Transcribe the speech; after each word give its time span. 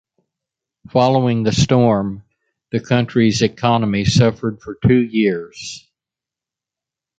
Following 0.89 1.43
the 1.43 1.51
storm, 1.51 2.23
the 2.71 2.79
country's 2.79 3.43
economy 3.43 4.03
suffered 4.05 4.59
for 4.59 4.79
two 4.83 4.97
years. 4.99 5.87